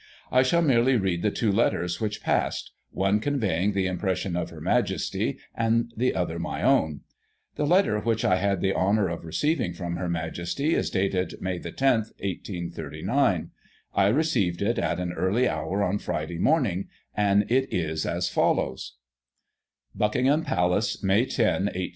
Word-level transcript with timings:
I 0.31 0.41
shall 0.41 0.63
merely 0.63 0.95
read 0.97 1.21
the 1.21 1.29
two 1.29 1.51
letters 1.51 2.01
which 2.01 2.23
passed; 2.23 2.71
one 2.89 3.19
conveying 3.19 3.73
the 3.73 3.85
impressions 3.85 4.35
of 4.35 4.49
Her 4.49 4.59
Majesty, 4.59 5.37
and 5.53 5.93
the 5.95 6.15
other 6.15 6.39
my 6.39 6.63
own. 6.63 7.01
The 7.53 7.67
letter 7.67 7.99
which 7.99 8.25
I 8.25 8.37
had 8.37 8.61
the 8.61 8.73
honour 8.73 9.09
of 9.09 9.23
receiving 9.23 9.73
from 9.73 9.97
Her 9.97 10.09
Majesty 10.09 10.73
is 10.73 10.89
dated 10.89 11.35
May 11.39 11.59
the 11.59 11.69
loth, 11.69 12.13
1839. 12.19 13.51
I 13.93 14.07
received 14.07 14.63
it 14.63 14.79
at 14.79 14.99
an 14.99 15.13
early 15.13 15.47
hour 15.47 15.83
on 15.83 15.99
Friday 15.99 16.39
morning, 16.39 16.87
and 17.15 17.43
it 17.43 17.71
is 17.71 18.03
as 18.03 18.27
follows: 18.27 18.95
Digitized 19.95 19.99
by 19.99 20.07
Google 20.07 20.23
92 20.23 20.29
GOSSIP. 20.29 20.69
[1839 21.07 21.09
"'Buckingham 21.13 21.73
Palace. 21.75 21.89